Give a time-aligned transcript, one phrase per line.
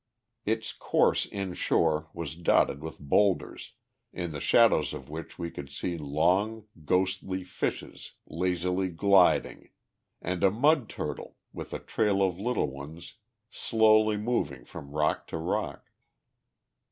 [0.47, 3.73] Its course inshore was dotted with boulders,
[4.11, 9.69] in the shadows of which we could see long ghostly fishes lazily gliding,
[10.19, 13.17] and a mud turtle, with a trail of little ones,
[13.51, 15.91] slowly moving from rock to rock.